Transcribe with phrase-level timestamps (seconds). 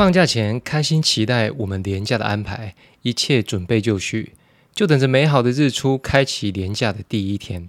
[0.00, 4.32] 放假前开心期待我们廉假的安排，一切准备就绪，
[4.74, 7.68] 就等着美好的日出开启廉假的第一天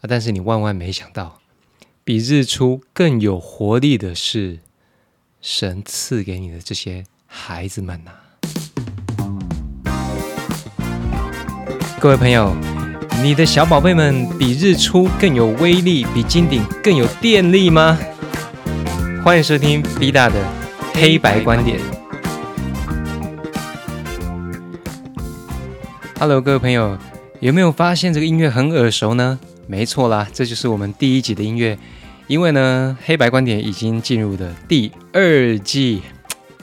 [0.00, 0.08] 啊！
[0.08, 1.42] 但是你万万没想到，
[2.02, 4.60] 比日出更有活力的是
[5.42, 8.12] 神赐给你的这些孩子们呐！
[12.00, 12.56] 各位朋友，
[13.22, 17.98] 你的小宝贝们比日出更有威力，比金顶更有电力吗？
[19.22, 20.42] 欢迎收听 B 大的
[20.98, 21.78] 黑白观点。
[26.18, 26.96] Hello，各位朋友，
[27.40, 29.38] 有没有发现这个音乐很耳熟呢？
[29.66, 31.78] 没错啦，这就是我们第一集的音乐。
[32.28, 36.00] 因为呢，黑白观点已经进入的第二季，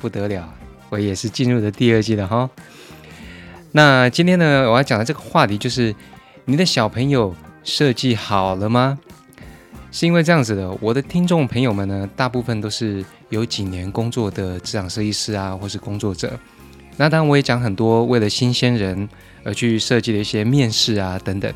[0.02, 0.52] 不得了，
[0.90, 2.50] 我也是进入的第二季了哈。
[3.74, 5.94] 那今天呢，我要讲的这个话题就是：
[6.46, 8.98] 你的小朋友设计好了吗？
[9.94, 16.38] 是因为这样子的，我的听众朋友们呢，大部分都是有几年工作的职场设计师啊，或是工作者。
[16.98, 19.08] 那当然，我也讲很多为了新鲜人
[19.44, 21.54] 而去设计的一些面试啊等等。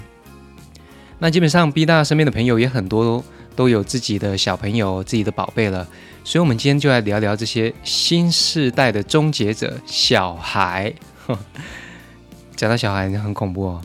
[1.17, 3.23] 那基本上，B 大身边的朋友也很多
[3.55, 5.87] 都有自己的小朋友、自己的宝贝了。
[6.23, 10.93] 所以，我们今天就来聊聊这些新时代的终结者——小孩。
[12.55, 13.81] 讲到小孩，很恐怖哦。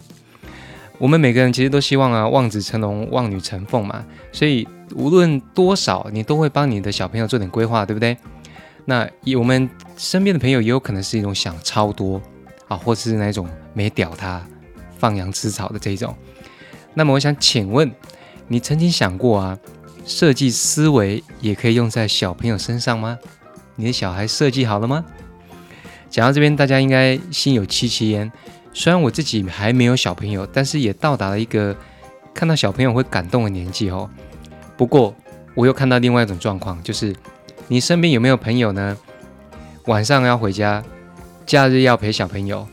[1.03, 4.05] 我们每个人其实都希望啊，望子成龙，望女成凤嘛。
[4.31, 8.17] 所以无论多少，你都会帮你的小朋友做点规划，对不对？
[8.85, 9.05] 那
[9.37, 12.23] 我们身边的朋友也有可能是一种想超多
[12.69, 14.41] 啊，或是那种没屌他，
[14.97, 16.15] 放羊吃草的这种。
[16.95, 17.91] 那么我想请问，
[18.47, 19.59] 你曾经想过啊，
[20.07, 23.19] 设计思维也可以用在小朋友身上吗？
[23.75, 25.05] 你的小孩设计好了吗？
[26.09, 28.31] 讲到这边，大家应该心有戚戚焉。
[28.75, 31.77] 虽然我自己还没有小朋友，但是也到达了一个
[32.33, 34.09] 看到小朋友会感动的年纪哦。
[34.77, 35.15] 不过
[35.55, 37.15] 我又看到另外一种状况，就是
[37.69, 38.97] 你身边有没有朋友呢？
[39.87, 40.83] 晚上要回家，
[41.45, 42.67] 假日要陪小朋友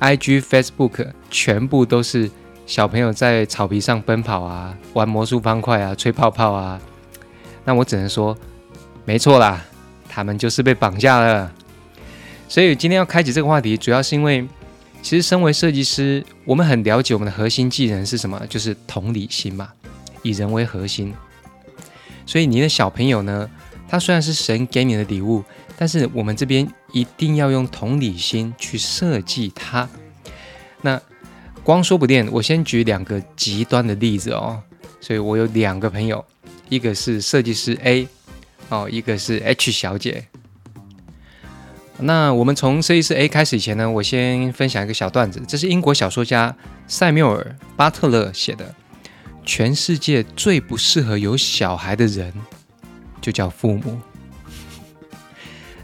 [0.00, 2.30] ，IG、Facebook 全部都是
[2.64, 6.80] 小朋友在草皮上奔跑啊，玩魔术方块啊，吹泡泡啊。
[7.64, 8.36] 那我只能说，
[9.04, 9.62] 没错啦，
[10.08, 11.52] 他们就是被绑架了。
[12.48, 14.48] 所以今天要开启这个话题，主要是因为。
[15.02, 19.68] 其实，身为设计师，我们很了解我们的核心技能是什么，就是同理心嘛，
[20.22, 21.12] 以人为核心。
[22.24, 23.50] 所以，你的小朋友呢，
[23.88, 25.44] 他虽然是神给你的礼物，
[25.76, 29.88] 但是我们这边一定要用同理心去设计他。
[30.80, 30.98] 那
[31.64, 34.62] 光说不练，我先举两个极端的例子哦。
[35.00, 36.24] 所以我有两个朋友，
[36.68, 38.06] 一个是设计师 A，
[38.68, 40.28] 哦，一个是 H 小姐。
[41.98, 45.40] 那我们从设计师 A 开始以前呢，我先分享一个小段子。
[45.46, 46.56] 这是英国小说家
[46.88, 48.74] 塞缪尔·巴特勒写的。
[49.44, 52.32] 全世界最不适合有小孩的人，
[53.20, 54.00] 就叫父母。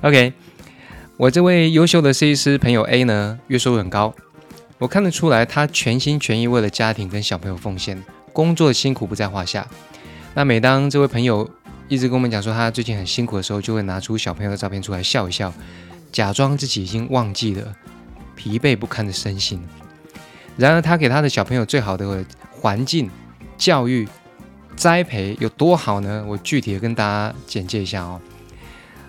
[0.02, 0.32] OK，
[1.16, 4.14] 我这位优秀的设计师朋友 A 呢，月收入很高，
[4.78, 8.00] 我看得出来他全心全意为了家庭跟小朋友奉献，
[8.32, 9.66] 工作辛苦不在话下。
[10.34, 11.50] 那每当这位朋友
[11.88, 15.52] 一直跟我们讲说他最近很辛苦的时候，就会拿出小朋友的照片出来笑一笑。
[16.10, 17.74] 假装自己已经忘记了
[18.34, 19.62] 疲惫不堪的身心，
[20.56, 23.10] 然而他给他的小朋友最好的环境、
[23.56, 24.08] 教育、
[24.76, 26.24] 栽培有多好呢？
[26.26, 28.20] 我具体的跟大家简介一下哦。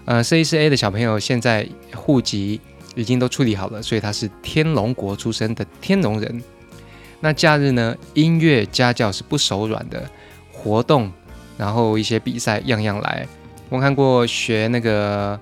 [0.05, 2.59] 呃，，C 四 A 的小朋友现在户籍
[2.95, 6.43] 已经都处理好了，所以他是天龙国出生的天龙人。
[7.21, 10.09] 那假日呢，音乐家教是不手软的，
[10.51, 11.11] 活动，
[11.57, 13.27] 然后一些比赛样样来。
[13.69, 15.39] 我看过学那个。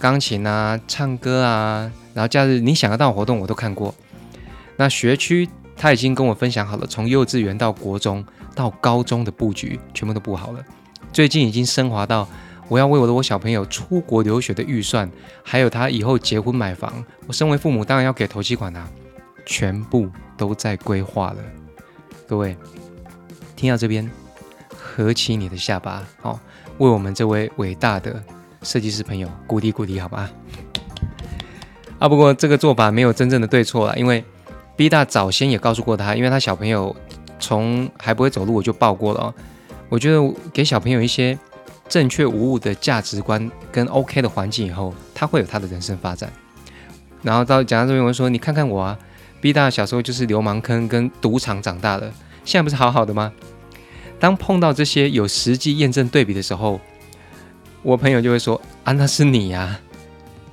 [0.00, 3.94] 钢琴啊，唱歌啊，然后假日你想得到的活动我都看过。
[4.76, 10.64] 那学区他已经跟我分享好了，从幼稚园到国中到高中的布局全部都布好了。
[11.12, 12.28] 最近已经升华到
[12.68, 15.10] 我要为我的我小朋友出国留学的预算，
[15.42, 18.88] 还有他以后结婚买房，我身为父母当然要给头期款啊，
[19.44, 21.38] 全部都在规划了。
[22.28, 22.56] 各位
[23.56, 24.08] 听到这边，
[24.76, 26.38] 合起你的下巴，好，
[26.78, 28.22] 为我们这位伟大的。
[28.62, 30.30] 设计师朋友，鼓励鼓励，好吧？
[31.98, 34.24] 啊，不过这个做法没有真正的对错了，因为
[34.76, 36.94] B 大早先也告诉过他，因为他小朋友
[37.40, 39.34] 从还不会走路我就抱过了。
[39.88, 41.36] 我觉得给小朋友一些
[41.88, 46.30] 正确无误的价值观跟 OK 的环境以后，他会有他的人生发展。
[47.22, 48.98] 然后到讲到这边，我说你看看我啊
[49.40, 52.12] ，B 大小时候就是流氓坑跟赌场长大的，
[52.44, 53.32] 现在不是好好的吗？
[54.20, 56.80] 当碰到这些有实际验证对比的时候。
[57.88, 59.80] 我朋友就会说啊，那是你呀，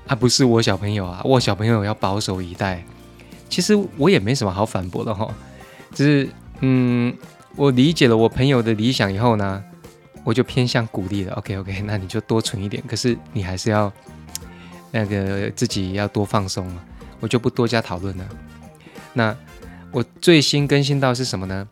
[0.07, 2.81] 啊不是我小朋友啊，我小朋友要保守以待。
[3.49, 5.27] 其实我也没什么好反驳的哈，
[5.93, 6.29] 只是
[6.61, 7.13] 嗯，
[7.57, 9.61] 我理解了我朋友的理想以后呢，
[10.23, 11.33] 我就偏向鼓励了。
[11.33, 13.91] OK OK， 那你就多存一点，可是你还是要
[14.91, 16.81] 那个自己要多放松嘛，
[17.19, 18.25] 我就不多加讨论了。
[19.11, 19.35] 那
[19.91, 21.67] 我最新更新到是什么呢？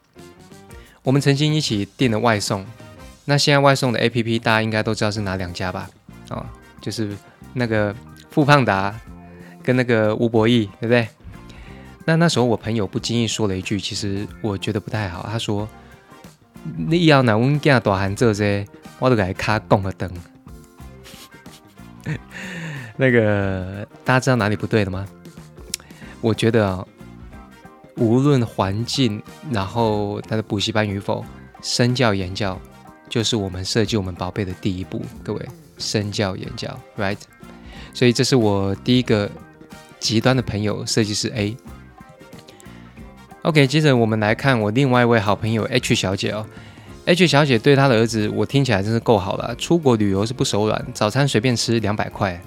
[1.03, 2.65] 我们曾经一起订了外送，
[3.25, 5.89] 那现在外送的 A P P 大家应该都知道是哪两家吧？
[6.29, 6.45] 哦，
[6.81, 7.15] 就是
[7.53, 7.95] 那个
[8.29, 8.93] 富胖达
[9.61, 11.07] 跟那个吴博义，对不对？
[12.05, 15.25] 那那时候我朋友不经意说了一句，其实我觉得不太好。
[15.31, 15.67] 他说
[16.75, 18.67] ：“你要拿阮囝大汉做这，
[18.99, 20.11] 我都给他卡供个灯。
[22.97, 25.07] ”那个大家知道哪里不对了吗？
[26.19, 26.85] 我觉得啊，
[27.95, 31.23] 无论环境，然后他的补习班与否，
[31.61, 32.59] 身教言教
[33.13, 34.99] 就是我们设计我们宝贝的第一步。
[35.21, 37.19] 各位，身教言教，right？
[37.93, 39.29] 所以这是我第一个
[39.99, 41.55] 极端的朋友，设计师 A。
[43.43, 46.43] OK，接着我们来看我另外一位好朋友 H 小姐哦。
[47.05, 49.55] H 小姐对她的儿子，我听起来真是够好了。
[49.57, 52.41] 出国旅游是不手软，早餐随便吃两百块。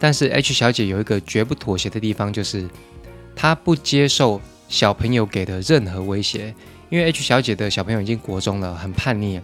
[0.00, 2.68] 但是 H 小姐有一个绝不妥协的地方，就是
[3.36, 6.52] 她不接受小朋友给的任何威胁。
[6.90, 9.40] 因为 H 小姐的小朋友已经国中了，很叛逆。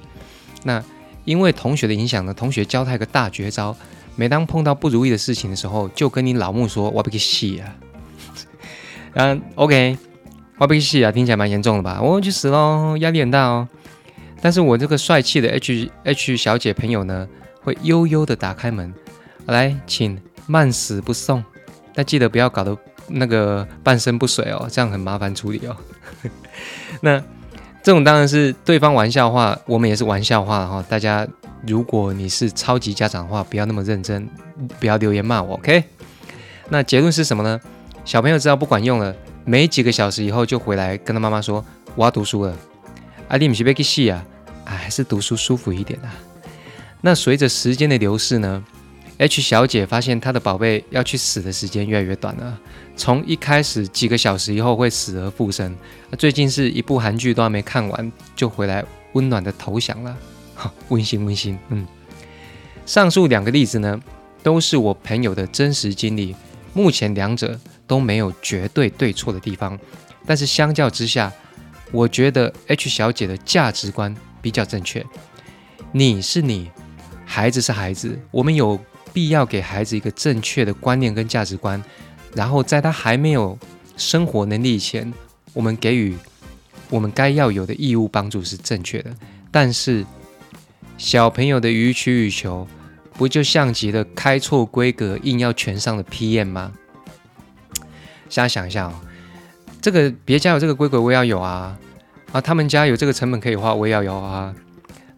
[0.65, 0.83] 那
[1.25, 3.77] 因为同学的影响呢，同学教他一个大绝招：
[4.17, 7.77] 每当碰到不如意的事情的时候，就跟你老木说：“我不给戏啊。
[9.15, 9.97] ”嗯，OK。
[10.57, 12.01] 发脾气啊，听起来蛮严重的吧？
[12.01, 13.69] 我去死喽，压力很大哦。
[14.41, 17.27] 但是我这个帅气的 H H 小姐朋友呢，
[17.63, 18.95] 会悠悠的打开门，
[19.47, 21.43] 来，请慢死不送。
[21.93, 22.77] 但记得不要搞得
[23.09, 25.77] 那个半身不遂哦，这样很麻烦处理哦。
[27.03, 27.21] 那
[27.85, 30.83] 这种当然是对方玩笑话，我们也是玩笑话哈。
[30.89, 31.29] 大家
[31.67, 34.27] 如果你是超级家长的话，不要那么认真，
[34.81, 35.85] 不要留言骂我，OK？
[36.71, 37.61] 那结论是什么呢？
[38.03, 39.15] 小朋友知道不管用了。
[39.45, 41.63] 没几个小时以后就回来跟他妈妈说
[41.95, 42.57] ：“我要读书了。”
[43.29, 44.25] 阿弟，你是被给戏啊？
[44.65, 46.09] 啊，还是读书舒服一点啊。
[47.03, 48.65] 那随着时间的流逝呢
[49.19, 52.59] ，H 小姐发现她的宝贝要去死的时间越来越短了。
[52.97, 55.77] 从一开始几个小时以后会死而复生，
[56.19, 60.17] 最近是一部韩剧都还没看完就回来温暖的投降了，
[60.55, 61.59] 哈， 温馨温馨。
[61.69, 61.87] 嗯，
[62.87, 64.01] 上述两个例子呢，
[64.43, 66.35] 都是我朋友的真实经历，
[66.73, 67.59] 目前两者。
[67.87, 69.79] 都没有绝对对错的地方，
[70.25, 71.31] 但是相较之下，
[71.93, 75.05] 我觉得 H 小姐的价值观比较正确。
[75.93, 76.71] 你是你，
[77.27, 78.81] 孩子是孩子，我们有
[79.15, 81.83] 必要给孩子一个正确的观念跟价值观，
[82.35, 83.57] 然后在他还没有
[83.97, 85.11] 生活能力以前，
[85.53, 86.15] 我们给予
[86.91, 89.15] 我们该要有的义务帮助是正确的。
[89.51, 90.05] 但是
[90.99, 92.67] 小朋友的予取予求，
[93.13, 96.73] 不就像极了开错规格硬要全上的 PM 吗？
[98.29, 98.95] 大家想一下哦，
[99.81, 101.79] 这个别家有这个规格，我也要有啊！
[102.33, 104.53] 啊，他们家有这个成本可以花，我也要有啊！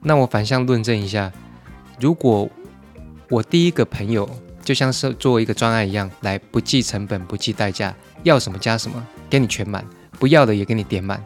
[0.02, 1.32] 那我反向论证一下，
[1.98, 2.46] 如果
[3.28, 4.28] 我第一个朋友
[4.62, 9.84] 就像是做一个专案一样，来不计成本、不计代价，要什么加什么，给你全满，
[10.18, 11.24] 不要的也给你点满。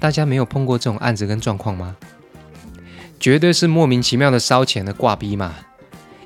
[0.00, 1.96] 大家没有碰过这种案子跟状况吗？
[3.20, 5.54] 绝对是莫名其妙的烧钱的挂逼嘛！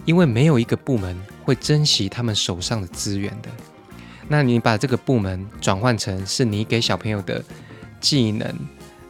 [0.07, 1.15] 因为没有一个部门
[1.45, 3.51] 会珍惜他们手上的资源的。
[4.29, 7.45] 那你把这个部门转换成是你给小朋友的
[8.01, 8.51] 技能，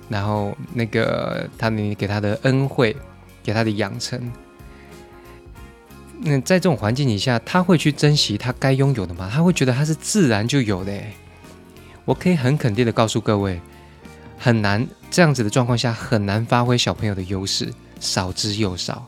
[0.08, 2.96] 然后那个他你给他的恩惠，
[3.42, 4.20] 给他的养成，
[6.20, 9.30] 那在这种环境底下，他会去珍惜他该拥有的吗？
[9.32, 10.92] 他会觉得他是自然就有的？
[12.04, 13.60] 我可以很肯定的告诉各位，
[14.38, 19.06] 很难这样子的状况下很难发挥小朋友的优势，少之又少。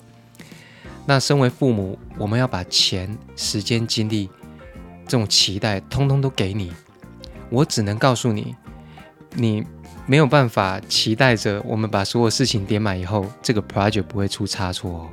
[1.07, 4.29] 那身为父母，我们要把钱、时间、精力。
[5.07, 6.71] 这种期待通通都给你，
[7.49, 8.55] 我只能告诉你，
[9.33, 9.65] 你
[10.05, 15.09] 没有办法期待着我们把所有事情点满以后，这个 project 不会出差错哦，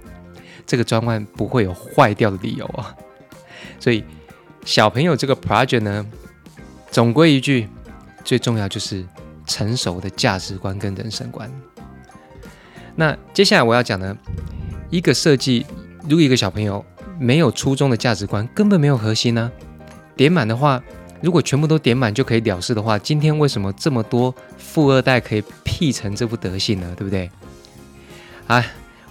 [0.66, 2.96] 这个专案不会有坏掉的理由啊。
[3.80, 4.04] 所以
[4.64, 6.06] 小朋友这个 project 呢，
[6.90, 7.68] 总归一句，
[8.24, 9.06] 最重要就是
[9.46, 11.50] 成熟的价值观跟人生观。
[12.96, 14.18] 那接下来我要讲呢，
[14.90, 15.66] 一个设计，
[16.04, 16.84] 如果一个小朋友
[17.20, 19.52] 没有初中的价值观，根本没有核心呢。
[20.16, 20.82] 点满的话，
[21.22, 26.94] 如果全部都点满就可以了事的话，今天为什么这么多富二代可以 P 成这副德性呢？
[26.96, 27.30] 对不对？
[28.48, 28.66] 啊，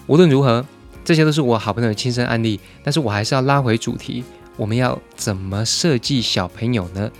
[0.06, 0.64] 无论如何，
[1.04, 4.24] 这些都是我好朋友的亲身案例，但是我还是要拉回主题，
[4.56, 7.10] 我们要怎么设计小朋友呢？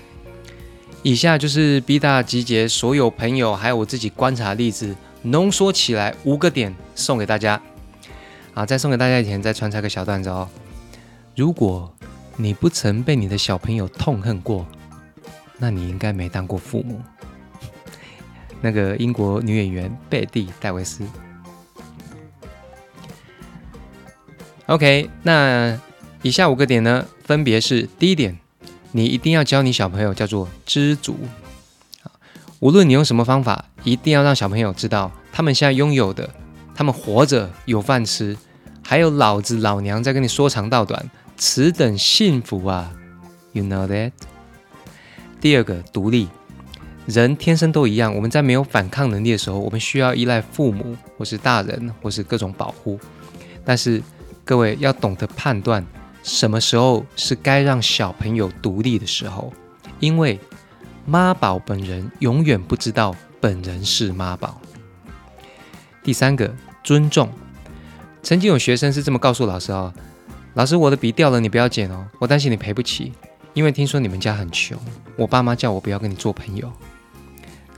[1.03, 7.61] 以下就是 B 大集结所有朋友还有我自己观察的例子，浓缩起来五个点送给大家。
[8.55, 10.49] 啊，在送给大家以前，再穿插个小段子哦。
[11.37, 11.93] 如果
[12.37, 14.67] 你不曾被你的小朋友痛恨过，
[15.59, 17.03] 那你应该没当过父母。
[18.63, 21.05] 那个英国女演员贝蒂·戴维斯。
[24.67, 25.79] OK，那
[26.23, 28.39] 以下五个点呢，分别是第一点，
[28.93, 31.17] 你一定要教你小朋友叫做知足，
[32.61, 36.31] 无论你用什么方法，一定要让小朋友知道，他们现在拥有的，
[36.75, 38.35] 他们活着有饭吃，
[38.83, 42.91] 还有老子老娘在跟你说长道短，此等幸福啊
[43.53, 44.13] ，You know that？
[45.43, 46.29] 第二个，独立。
[47.05, 52.99] 人天生都一样，我们在没有反抗能力的时候，我们需要依赖父母或是大人或是各种保护。
[53.63, 54.03] 但是
[54.45, 55.85] 各位要懂得判断，
[56.23, 59.51] 什么时候是该让小朋友独立的时候，
[60.01, 60.39] 因为
[61.07, 64.61] 妈宝本人永远不知道本人是妈宝。
[66.03, 67.31] 第三个，尊重。
[68.23, 69.93] 曾经有学生是这么告诉老师哦
[70.53, 73.13] ：“老师，我的笔掉了，你不要捡哦，我担心你赔不起，
[73.55, 74.79] 因为听说你们家很穷，
[75.17, 76.71] 我爸妈叫我不要跟你做朋友。”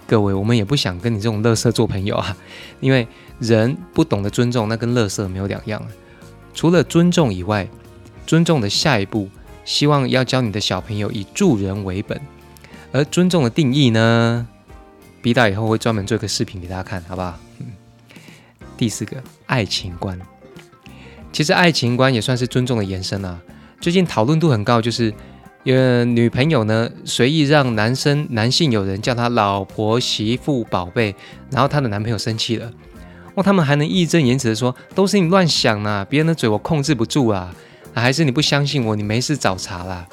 [0.07, 2.37] 各位，我们也不想跟你这种乐色做朋友啊，
[2.81, 3.07] 因为
[3.39, 5.81] 人不懂得尊重，那跟乐色没有两样。
[6.57, 7.69] 除了尊重以外，
[8.27, 9.29] 尊重的下一步，
[9.67, 12.19] 希望要教你的小朋友以助人为本。
[12.93, 14.49] 而尊重的定义呢
[15.21, 17.39] ，B 大以后会专门做一个视频给大家看，好不好？
[18.77, 20.19] 第四个，爱情观。
[21.31, 23.39] 其实爱情观也算是尊重的延伸啊。
[23.79, 25.13] 最近讨论度很高，就是。
[25.69, 31.13] 呃，女朋友呢随意让男生男性友人叫她老婆、媳妇、宝贝，
[31.51, 32.73] 然后她的男朋友生气了，
[33.37, 37.55] 哇，他们还能义正言辞的说都是你乱想呐，别人的嘴我控制不住啊，
[37.95, 40.07] 还是你不相信我，你没事找茬啦。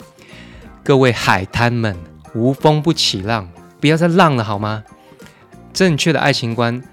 [0.83, 1.97] 各位海滩们，
[2.35, 3.49] 无风不起浪，
[3.79, 4.83] 不要再浪了好吗？
[5.73, 6.83] 正确的爱情观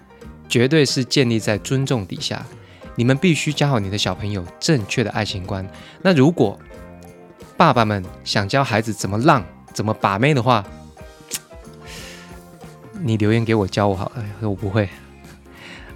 [0.49, 2.47] 绝对是建立在尊重底下，
[2.95, 5.69] 你们必须教好你的小朋友正确的爱情观。
[6.01, 6.57] 那如果
[7.57, 9.45] 爸爸们想教孩子怎么浪、
[9.75, 10.65] 怎么把妹的话，
[13.03, 14.89] 你留言给我教我好了，我不会。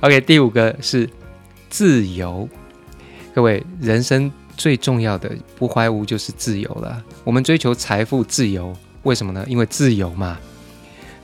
[0.05, 1.09] OK，第五个是
[1.71, 2.47] 自由。
[3.35, 7.03] 各位，人生最重要的不怀无就是自由了。
[7.25, 9.43] 我们追求财富自由，为什么呢？
[9.49, 10.39] 因为自由嘛。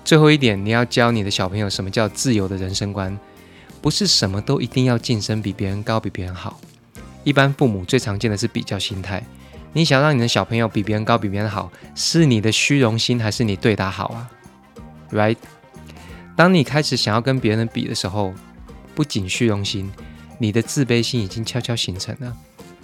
[0.03, 3.15] 最后一点，你要教你的小朋友什么叫自由的人生观，
[3.83, 6.59] 不是什么都一定要晋升比别人高、比别人好。
[7.23, 9.23] 一般父母最常见的是比较心态。
[9.75, 14.31] 你想让你的小朋友比别人高、比别人好，是你的虚荣心还是你对他好啊
[15.13, 15.37] ？Right？
[16.35, 18.33] 当你开始想要跟别人比的时候，
[18.95, 19.91] 不仅虚荣心，
[20.39, 22.37] 你的自卑心已经悄悄形成了。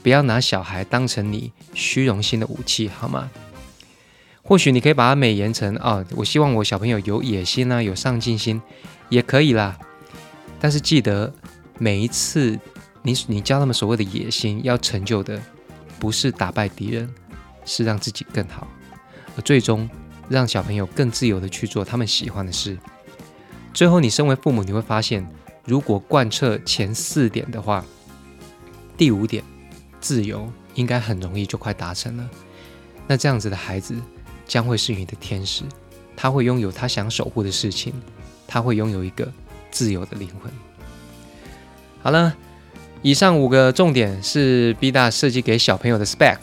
[0.02, 3.30] 不要拿小孩当成你虚荣心的武器，好吗？
[4.42, 8.62] 或许你可以把它美言成啊，我希望我小朋友有野心啊，有上进心，
[9.08, 9.78] 也可以啦。
[10.60, 11.32] 但是记得，
[11.78, 12.58] 每一次
[13.02, 15.40] 你你教他们所谓的野心，要成就的。
[15.98, 17.10] 不是打败敌人，
[17.64, 18.68] 是让自己更好，
[19.34, 19.88] 而最终
[20.28, 22.76] 让小朋友更自由的去做他们喜欢的事。
[23.72, 25.26] 最后，你身为父母，你会发现，
[25.66, 27.84] 如果贯彻前四点的话，
[28.96, 29.44] 第五点
[30.00, 32.30] 自由应该很容易就快达成了。
[33.06, 33.94] 那这样子的孩子
[34.46, 35.64] 将会是你的天使，
[36.16, 37.92] 他会拥有他想守护的事情，
[38.46, 39.30] 他会拥有一个
[39.70, 40.50] 自由的灵魂。
[42.02, 42.34] 好了。
[43.02, 46.38] 以上五个重点是 B 大设计给小朋友的 spec，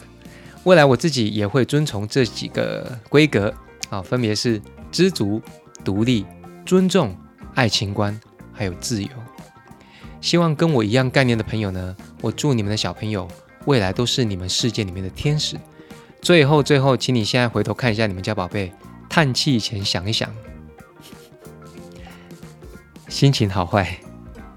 [0.62, 3.52] 未来我自己也会遵从这几个规格
[3.90, 5.42] 啊，分别是知足、
[5.84, 6.24] 独立、
[6.64, 7.14] 尊重、
[7.54, 8.18] 爱情观，
[8.54, 9.08] 还有自由。
[10.20, 13.28] 希望跟我一样概念的朋友呢，我祝你们的小朋友
[13.66, 15.58] 未来都是你们世界里面的天使。
[16.22, 18.72] 最后，最后，请你现在回头看一下你们家宝贝，
[19.10, 20.34] 叹气前想一想，
[23.08, 23.98] 心情好坏，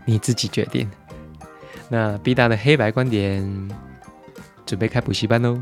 [0.06, 0.90] 你自己决定。
[1.90, 3.70] 那 B 大的黑白观点，
[4.66, 5.62] 准备开补习班喽。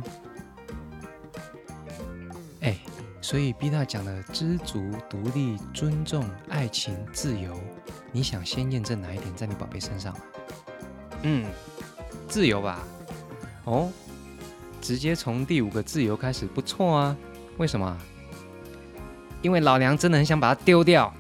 [3.26, 7.60] 所以 B 大讲的知足、独立、尊重、爱情、自由，
[8.12, 10.16] 你想先验证哪一点在你宝贝身上？
[11.24, 11.44] 嗯，
[12.28, 12.84] 自由吧。
[13.64, 13.92] 哦，
[14.80, 17.18] 直接从第五个自由开始，不错啊。
[17.58, 17.98] 为什么？
[19.42, 21.12] 因为老娘真的很想把它丢掉。